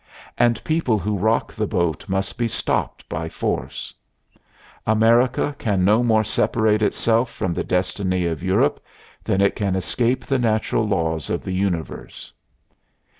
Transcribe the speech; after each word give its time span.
And 0.35 0.63
people 0.63 0.97
who 0.97 1.15
rock 1.15 1.53
the 1.53 1.67
boat 1.67 2.09
must 2.09 2.35
be 2.35 2.47
stopped 2.47 3.07
by 3.07 3.29
force. 3.29 3.93
America 4.87 5.55
can 5.59 5.85
no 5.85 6.01
more 6.01 6.23
separate 6.23 6.81
itself 6.81 7.31
from 7.31 7.53
the 7.53 7.63
destiny 7.63 8.25
of 8.25 8.41
Europe 8.41 8.83
than 9.23 9.41
it 9.41 9.55
can 9.55 9.75
escape 9.75 10.25
the 10.25 10.39
natural 10.39 10.87
laws 10.87 11.29
of 11.29 11.43
the 11.43 11.53
universe. 11.53 12.33